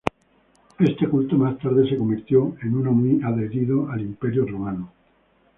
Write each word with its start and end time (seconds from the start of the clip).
Este 0.79 1.07
culto 1.07 1.35
más 1.35 1.59
tarde 1.59 1.87
se 1.87 1.95
convirtió 1.95 2.55
en 2.63 2.73
uno 2.75 2.91
muy 2.91 3.21
adherido 3.23 3.87
al 3.91 4.01
Imperio 4.01 4.47
Romano. 4.47 4.91